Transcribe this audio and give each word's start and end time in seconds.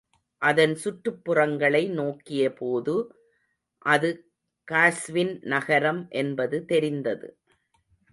அதன் 0.41 0.71
சுற்றுப்புறங்களை 0.75 1.81
நோக்கிய 1.89 2.53
போது 2.53 2.95
அது 3.85 4.09
காஸ்வின் 4.67 5.33
நகரம் 5.45 6.01
என்பது 6.13 6.59
தெரிந்தது. 6.65 7.29